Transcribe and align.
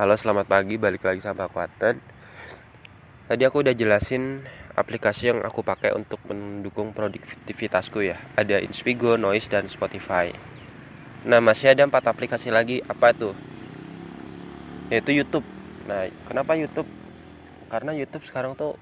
Halo 0.00 0.16
selamat 0.16 0.48
pagi. 0.48 0.80
Balik 0.80 1.04
lagi 1.04 1.20
sama 1.20 1.44
aku 1.44 1.60
Aten. 1.60 2.00
Tadi 3.28 3.42
aku 3.44 3.60
udah 3.60 3.76
jelasin 3.76 4.48
aplikasi 4.72 5.28
yang 5.28 5.44
aku 5.44 5.60
pakai 5.60 5.92
untuk 5.92 6.24
mendukung 6.24 6.96
produktivitasku 6.96 8.08
ya. 8.08 8.16
Ada 8.32 8.64
Inspigo, 8.64 9.20
Noise, 9.20 9.52
dan 9.52 9.68
Spotify. 9.68 10.32
Nah 11.28 11.44
masih 11.44 11.76
ada 11.76 11.84
empat 11.84 12.08
aplikasi 12.08 12.48
lagi. 12.48 12.80
Apa 12.88 13.12
tuh? 13.12 13.36
Yaitu 14.88 15.20
YouTube. 15.20 15.44
Nah 15.84 16.08
kenapa 16.24 16.56
YouTube? 16.56 16.88
Karena 17.68 17.92
YouTube 17.92 18.24
sekarang 18.24 18.56
tuh 18.56 18.80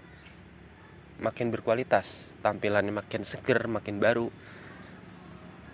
makin 1.19 1.51
berkualitas. 1.51 2.31
Tampilannya 2.47 2.95
makin 2.95 3.27
seger, 3.27 3.67
makin 3.67 3.99
baru. 3.99 4.31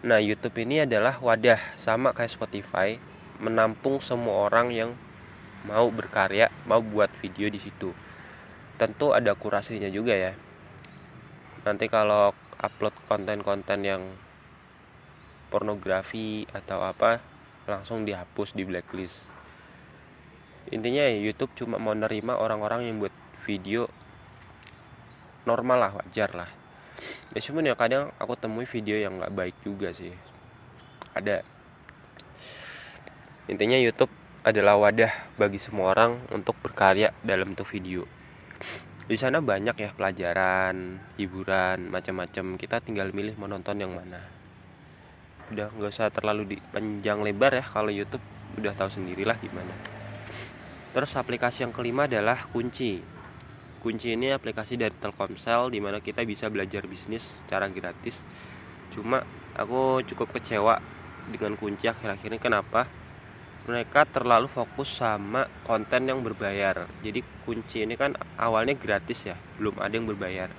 Nah 0.09 0.25
YouTube 0.25 0.57
ini 0.65 0.89
adalah 0.89 1.21
wadah 1.21 1.61
sama 1.77 2.17
kayak 2.17 2.33
Spotify 2.33 2.97
menampung 3.45 4.01
semua 4.01 4.49
orang 4.49 4.73
yang 4.73 4.97
mau 5.65 5.89
berkarya, 5.89 6.52
mau 6.69 6.80
buat 6.80 7.11
video 7.20 7.48
di 7.48 7.61
situ. 7.61 7.93
Tentu 8.77 9.16
ada 9.16 9.33
kurasinya 9.37 9.88
juga 9.88 10.12
ya. 10.12 10.33
Nanti 11.65 11.88
kalau 11.88 12.37
upload 12.61 12.95
konten-konten 13.09 13.80
yang 13.85 14.02
pornografi 15.48 16.45
atau 16.52 16.85
apa 16.85 17.21
langsung 17.65 18.05
dihapus 18.05 18.52
di 18.52 18.62
blacklist. 18.69 19.24
Intinya 20.73 21.05
ya 21.05 21.16
YouTube 21.21 21.52
cuma 21.57 21.77
mau 21.77 21.93
nerima 21.93 22.37
orang-orang 22.37 22.88
yang 22.88 22.96
buat 23.01 23.15
video 23.45 23.88
normal 25.45 25.79
lah, 25.80 25.93
wajar 26.01 26.33
lah. 26.33 26.51
Ya 27.37 27.41
cuman 27.45 27.69
ya 27.69 27.74
kadang 27.77 28.12
aku 28.16 28.37
temui 28.37 28.65
video 28.65 28.96
yang 28.96 29.21
nggak 29.21 29.35
baik 29.35 29.57
juga 29.65 29.93
sih. 29.93 30.12
Ada 31.15 31.45
Intinya 33.45 33.77
YouTube 33.77 34.09
adalah 34.45 34.77
wadah 34.77 35.41
bagi 35.41 35.57
semua 35.57 35.97
orang 35.97 36.21
untuk 36.29 36.52
berkarya 36.61 37.16
dalam 37.25 37.57
bentuk 37.57 37.65
video. 37.73 38.05
Di 39.09 39.16
sana 39.16 39.41
banyak 39.41 39.73
ya 39.73 39.91
pelajaran, 39.96 41.01
hiburan, 41.16 41.88
macam-macam. 41.88 42.60
Kita 42.60 42.85
tinggal 42.85 43.09
milih 43.16 43.41
mau 43.41 43.49
nonton 43.49 43.80
yang 43.80 43.96
mana. 43.96 44.21
Udah 45.49 45.73
nggak 45.73 45.93
usah 45.93 46.13
terlalu 46.13 46.57
dipanjang 46.57 47.24
lebar 47.24 47.57
ya 47.57 47.65
kalau 47.65 47.88
YouTube 47.88 48.21
udah 48.60 48.77
tahu 48.77 48.93
sendirilah 48.93 49.41
gimana. 49.41 49.73
Terus 50.93 51.16
aplikasi 51.16 51.65
yang 51.65 51.73
kelima 51.73 52.05
adalah 52.05 52.45
Kunci. 52.52 53.01
Kunci 53.80 54.13
ini 54.13 54.29
aplikasi 54.29 54.77
dari 54.77 54.93
Telkomsel 54.93 55.73
di 55.73 55.80
mana 55.80 56.05
kita 56.05 56.21
bisa 56.24 56.52
belajar 56.52 56.85
bisnis 56.85 57.33
secara 57.45 57.68
gratis. 57.73 58.21
Cuma 58.93 59.24
aku 59.57 60.05
cukup 60.05 60.37
kecewa 60.37 60.85
dengan 61.33 61.57
Kunci 61.57 61.88
akhir-akhir 61.88 62.29
ini 62.29 62.40
kenapa? 62.40 63.04
Mereka 63.65 64.04
terlalu 64.04 64.44
fokus 64.44 65.00
sama 65.00 65.48
konten 65.65 66.04
yang 66.04 66.20
berbayar. 66.20 66.84
Jadi 67.00 67.25
kunci 67.48 67.81
ini 67.81 67.97
kan 67.97 68.12
awalnya 68.37 68.76
gratis 68.76 69.25
ya 69.25 69.37
belum 69.56 69.81
ada 69.81 69.94
yang 69.97 70.04
berbayar. 70.04 70.53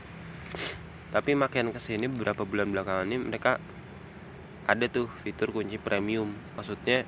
Tapi 1.13 1.31
makin 1.37 1.69
ke 1.69 1.77
sini 1.77 2.09
beberapa 2.09 2.43
bulan 2.49 2.73
belakangan 2.73 3.05
ini 3.05 3.17
mereka 3.21 3.61
ada 4.65 4.85
tuh 4.89 5.05
fitur 5.21 5.53
kunci 5.53 5.77
premium. 5.77 6.33
Maksudnya 6.57 7.05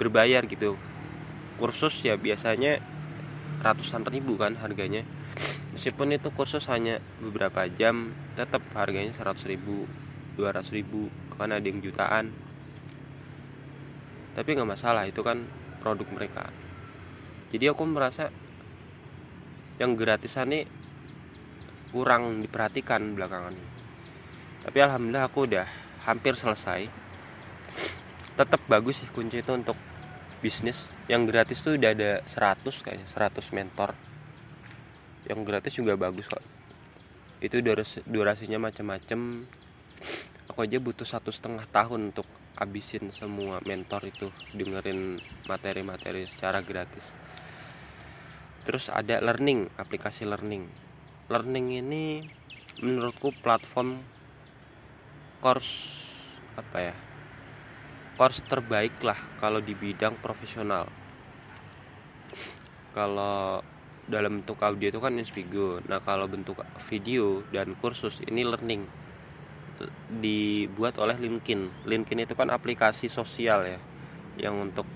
berbayar 0.00 0.48
gitu. 0.48 0.80
Kursus 1.60 1.92
ya 2.00 2.16
biasanya 2.16 2.80
ratusan 3.60 4.08
ribu 4.08 4.40
kan 4.40 4.56
harganya. 4.64 5.04
Meskipun 5.76 6.16
itu 6.16 6.32
kursus 6.32 6.64
hanya 6.72 7.04
beberapa 7.20 7.68
jam 7.68 8.16
tetap 8.32 8.64
harganya 8.72 9.12
100 9.12 9.44
ribu 9.44 9.84
200 10.40 10.72
ribu 10.72 11.12
kan 11.36 11.52
ada 11.52 11.64
yang 11.64 11.80
jutaan 11.80 12.32
tapi 14.32 14.56
nggak 14.56 14.70
masalah 14.70 15.04
itu 15.04 15.20
kan 15.20 15.44
produk 15.82 16.08
mereka. 16.14 16.48
Jadi 17.52 17.68
aku 17.68 17.84
merasa 17.84 18.32
yang 19.76 19.92
gratisan 19.98 20.48
ini 20.52 20.64
kurang 21.92 22.40
diperhatikan 22.40 23.12
belakangan 23.12 23.52
ini. 23.52 23.70
Tapi 24.62 24.78
alhamdulillah 24.80 25.26
aku 25.28 25.44
udah 25.44 25.66
hampir 26.08 26.32
selesai. 26.38 26.88
Tetap 28.32 28.62
bagus 28.70 29.04
sih 29.04 29.10
kunci 29.12 29.44
itu 29.44 29.52
untuk 29.52 29.76
bisnis. 30.40 30.88
Yang 31.10 31.22
gratis 31.28 31.58
tuh 31.60 31.76
udah 31.76 31.92
ada 31.92 32.10
100 32.24 32.64
kayaknya 32.80 33.06
100 33.10 33.52
mentor. 33.52 33.92
Yang 35.28 35.40
gratis 35.44 35.72
juga 35.76 35.92
bagus 36.00 36.24
kok. 36.30 36.40
Itu 37.42 37.60
durasinya 38.08 38.56
macam-macam 38.56 39.44
aku 40.48 40.58
aja 40.62 40.78
butuh 40.80 41.04
satu 41.04 41.28
setengah 41.28 41.68
tahun 41.68 42.14
untuk 42.14 42.24
habisin 42.62 43.10
semua 43.10 43.58
mentor 43.66 44.06
itu 44.06 44.30
dengerin 44.54 45.18
materi-materi 45.50 46.30
secara 46.30 46.62
gratis. 46.62 47.10
Terus 48.62 48.86
ada 48.86 49.18
learning 49.18 49.74
aplikasi 49.74 50.22
learning. 50.22 50.70
Learning 51.26 51.82
ini 51.82 52.22
menurutku 52.78 53.34
platform 53.42 53.98
course 55.42 55.98
apa 56.54 56.78
ya 56.78 56.94
course 58.14 58.44
terbaik 58.46 59.02
lah 59.02 59.18
kalau 59.42 59.58
di 59.58 59.74
bidang 59.74 60.14
profesional. 60.22 60.86
Kalau 62.94 63.64
dalam 64.06 64.42
bentuk 64.42 64.58
audio 64.62 64.90
itu 64.90 65.00
kan 65.00 65.14
Inspigo 65.14 65.78
nah 65.86 66.02
kalau 66.02 66.26
bentuk 66.26 66.58
video 66.90 67.46
dan 67.54 67.78
kursus 67.78 68.18
ini 68.26 68.42
learning 68.42 69.01
dibuat 70.08 70.98
oleh 70.98 71.16
LinkedIn. 71.16 71.86
LinkedIn 71.88 72.26
itu 72.26 72.34
kan 72.36 72.50
aplikasi 72.52 73.08
sosial 73.08 73.64
ya 73.66 73.78
yang 74.40 74.56
untuk 74.58 74.88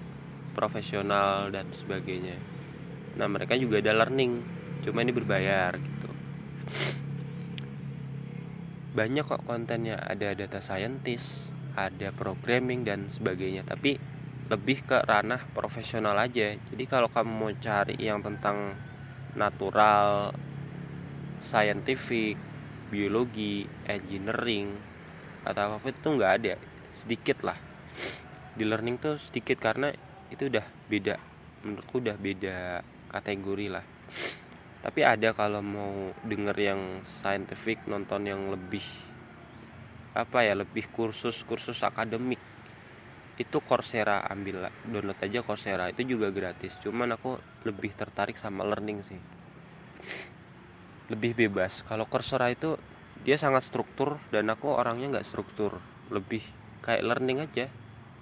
profesional 0.56 1.52
dan 1.52 1.68
sebagainya. 1.76 2.40
Nah, 3.20 3.28
mereka 3.28 3.56
juga 3.56 3.80
ada 3.80 3.92
learning, 3.92 4.40
cuma 4.84 5.04
ini 5.04 5.12
berbayar 5.12 5.76
gitu. 5.76 6.08
Banyak 8.96 9.24
kok 9.28 9.44
kontennya, 9.44 10.00
ada 10.00 10.32
data 10.32 10.60
scientist, 10.64 11.52
ada 11.76 12.08
programming 12.16 12.88
dan 12.88 13.12
sebagainya, 13.12 13.68
tapi 13.68 14.00
lebih 14.48 14.88
ke 14.88 15.04
ranah 15.04 15.44
profesional 15.52 16.16
aja. 16.16 16.56
Jadi 16.56 16.84
kalau 16.88 17.12
kamu 17.12 17.32
mau 17.36 17.52
cari 17.60 18.00
yang 18.00 18.24
tentang 18.24 18.72
natural, 19.36 20.32
scientific, 21.44 22.40
biologi, 22.96 23.68
engineering 23.84 24.72
atau 25.44 25.76
apa 25.76 25.92
itu 25.92 26.08
nggak 26.08 26.32
ada. 26.40 26.54
Sedikit 26.96 27.44
lah. 27.44 27.60
Di 28.56 28.64
learning 28.64 28.96
tuh 28.96 29.20
sedikit 29.20 29.60
karena 29.60 29.92
itu 30.32 30.48
udah 30.48 30.64
beda. 30.88 31.20
Menurutku 31.60 32.00
udah 32.00 32.16
beda 32.16 32.80
kategori 33.12 33.66
lah. 33.68 33.84
Tapi 34.80 35.00
ada 35.04 35.36
kalau 35.36 35.60
mau 35.60 36.16
denger 36.24 36.56
yang 36.56 36.80
scientific 37.04 37.84
nonton 37.84 38.24
yang 38.24 38.48
lebih 38.48 38.82
apa 40.16 40.48
ya 40.48 40.56
lebih 40.56 40.88
kursus 40.88 41.44
kursus 41.44 41.84
akademik. 41.84 42.40
Itu 43.36 43.60
Coursera 43.60 44.24
ambil 44.32 44.72
download 44.88 45.20
aja 45.20 45.44
Coursera. 45.44 45.92
Itu 45.92 46.08
juga 46.08 46.32
gratis. 46.32 46.80
Cuman 46.80 47.12
aku 47.12 47.36
lebih 47.68 47.92
tertarik 47.92 48.40
sama 48.40 48.64
learning 48.64 49.04
sih 49.04 49.20
lebih 51.12 51.38
bebas. 51.38 51.86
Kalau 51.86 52.06
Coursera 52.06 52.50
itu 52.50 52.74
dia 53.22 53.38
sangat 53.38 53.66
struktur 53.66 54.18
dan 54.34 54.50
aku 54.50 54.70
orangnya 54.70 55.18
nggak 55.18 55.26
struktur. 55.26 55.78
Lebih 56.10 56.42
kayak 56.82 57.02
learning 57.06 57.42
aja. 57.42 57.66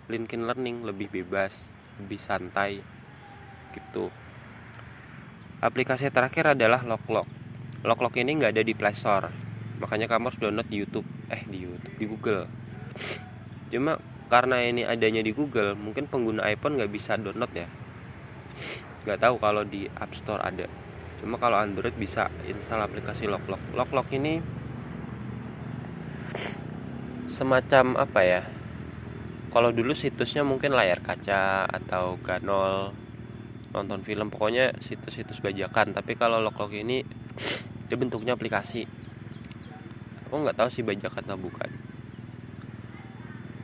LinkedIn 0.05 0.45
learning 0.45 0.85
lebih 0.85 1.09
bebas 1.09 1.57
lebih 1.97 2.21
santai 2.21 2.83
gitu. 3.73 4.13
Aplikasi 5.65 6.13
terakhir 6.13 6.53
adalah 6.53 6.85
Locklock 6.85 7.25
Locklock 7.85 8.17
ini 8.17 8.41
nggak 8.41 8.53
ada 8.57 8.65
di 8.65 8.73
Play 8.73 8.97
Store. 8.97 9.29
Makanya 9.77 10.09
kamu 10.09 10.33
harus 10.33 10.41
download 10.41 10.69
di 10.73 10.77
YouTube. 10.81 11.05
Eh 11.29 11.45
di 11.45 11.69
YouTube 11.69 11.97
di 12.01 12.07
Google. 12.09 12.49
Cuma 13.69 14.01
karena 14.33 14.65
ini 14.65 14.89
adanya 14.89 15.21
di 15.21 15.37
Google 15.37 15.77
mungkin 15.77 16.09
pengguna 16.09 16.49
iPhone 16.49 16.81
nggak 16.81 16.89
bisa 16.89 17.21
download 17.21 17.53
ya. 17.53 17.69
Nggak 19.05 19.21
tahu 19.21 19.35
kalau 19.37 19.63
di 19.69 19.85
App 20.01 20.17
Store 20.17 20.41
ada 20.41 20.65
cuma 21.25 21.41
kalau 21.41 21.57
Android 21.57 21.97
bisa 21.97 22.29
install 22.45 22.85
aplikasi 22.85 23.25
Locklock. 23.25 23.73
Locklock 23.73 24.13
ini 24.13 24.45
semacam 27.33 27.97
apa 27.97 28.21
ya? 28.21 28.45
Kalau 29.49 29.73
dulu 29.73 29.97
situsnya 29.97 30.45
mungkin 30.45 30.77
layar 30.77 31.01
kaca 31.01 31.65
atau 31.65 32.21
ganol 32.21 32.93
nonton 33.73 34.05
film 34.05 34.29
pokoknya 34.29 34.77
situs-situs 34.85 35.41
bajakan. 35.41 35.97
Tapi 35.97 36.13
kalau 36.13 36.45
Locklock 36.45 36.77
ini 36.77 37.01
dia 37.89 37.97
bentuknya 37.97 38.37
aplikasi. 38.37 38.85
Aku 40.29 40.45
nggak 40.45 40.61
tahu 40.61 40.69
sih 40.69 40.85
bajakan 40.85 41.25
atau 41.25 41.41
bukan. 41.41 41.71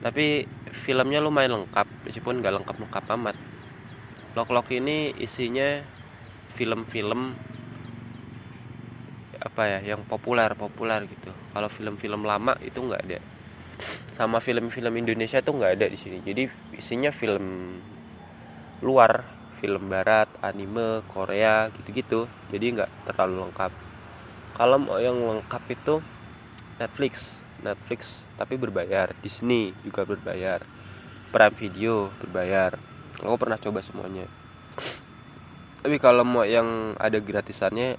Tapi 0.00 0.48
filmnya 0.72 1.20
lumayan 1.20 1.60
lengkap 1.60 2.08
meskipun 2.08 2.40
nggak 2.40 2.56
lengkap-lengkap 2.56 3.04
amat. 3.20 3.36
Locklock 4.32 4.72
ini 4.72 5.12
isinya 5.20 5.84
film-film 6.54 7.49
apa 9.40 9.62
ya 9.64 9.96
yang 9.96 10.04
populer 10.04 10.52
populer 10.52 11.08
gitu. 11.08 11.32
Kalau 11.56 11.68
film-film 11.72 12.28
lama 12.28 12.52
itu 12.60 12.76
nggak 12.78 13.02
ada. 13.08 13.18
Sama 14.14 14.38
film-film 14.44 14.92
Indonesia 15.00 15.40
tuh 15.40 15.56
nggak 15.56 15.72
ada 15.80 15.86
di 15.88 15.96
sini. 15.96 16.20
Jadi 16.20 16.44
isinya 16.76 17.08
film 17.08 17.76
luar 18.84 19.24
film 19.60 19.88
barat 19.88 20.28
anime 20.44 21.00
Korea 21.08 21.72
gitu-gitu. 21.72 22.28
Jadi 22.52 22.66
nggak 22.76 22.90
terlalu 23.08 23.48
lengkap. 23.48 23.72
Kalau 24.60 24.76
mau 24.76 25.00
yang 25.00 25.16
lengkap 25.16 25.64
itu 25.72 26.04
Netflix. 26.76 27.40
Netflix 27.64 28.24
tapi 28.36 28.60
berbayar. 28.60 29.16
Disney 29.24 29.72
juga 29.80 30.04
berbayar. 30.04 30.60
Prime 31.32 31.56
Video 31.56 32.12
berbayar. 32.20 32.76
Aku 33.24 33.36
pernah 33.40 33.56
coba 33.56 33.80
semuanya. 33.80 34.28
Tapi 35.80 35.96
kalau 35.96 36.28
mau 36.28 36.44
yang 36.44 36.92
ada 37.00 37.16
gratisannya 37.16 37.96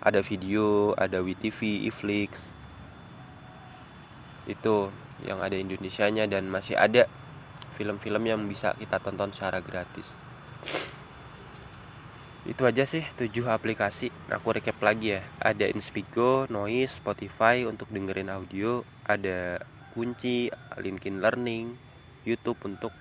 ada 0.00 0.24
video 0.24 0.96
ada 0.96 1.20
WTV, 1.20 1.84
Iflix. 1.88 2.48
Itu 4.48 4.88
yang 5.20 5.44
ada 5.44 5.52
Indonesianya 5.52 6.24
dan 6.24 6.48
masih 6.48 6.80
ada 6.80 7.04
film-film 7.76 8.24
yang 8.24 8.40
bisa 8.48 8.72
kita 8.80 8.96
tonton 9.00 9.32
secara 9.36 9.60
gratis. 9.60 10.16
Itu 12.48 12.64
aja 12.64 12.88
sih 12.88 13.04
7 13.20 13.28
aplikasi. 13.52 14.08
Aku 14.32 14.56
recap 14.56 14.80
lagi 14.80 15.20
ya. 15.20 15.20
Ada 15.44 15.68
Inspigo, 15.68 16.48
Noise, 16.48 17.04
Spotify 17.04 17.68
untuk 17.68 17.92
dengerin 17.92 18.32
audio. 18.32 18.80
Ada 19.04 19.60
Kunci, 19.92 20.48
LinkedIn 20.80 21.20
Learning, 21.20 21.76
YouTube 22.24 22.56
untuk 22.64 22.96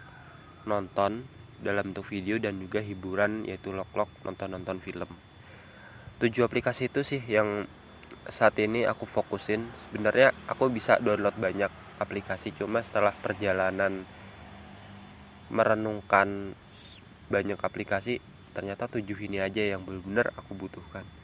nonton 0.67 1.23
dalam 1.63 1.91
bentuk 1.91 2.11
video 2.11 2.35
dan 2.39 2.59
juga 2.59 2.83
hiburan 2.83 3.47
yaitu 3.47 3.71
log-log 3.71 4.11
nonton-nonton 4.23 4.79
film 4.79 5.28
tujuh 6.19 6.43
aplikasi 6.43 6.91
itu 6.91 7.01
sih 7.01 7.23
yang 7.25 7.65
saat 8.29 8.59
ini 8.59 8.85
aku 8.85 9.07
fokusin. 9.07 9.65
Sebenarnya 9.89 10.35
aku 10.45 10.69
bisa 10.69 10.99
download 11.01 11.35
banyak 11.39 11.71
aplikasi 11.99 12.55
cuma 12.55 12.79
setelah 12.79 13.11
perjalanan 13.11 14.07
merenungkan 15.51 16.55
banyak 17.27 17.59
aplikasi 17.59 18.23
ternyata 18.53 18.87
tujuh 18.89 19.17
ini 19.29 19.43
aja 19.43 19.61
yang 19.61 19.83
benar-benar 19.85 20.33
aku 20.37 20.55
butuhkan 20.57 21.03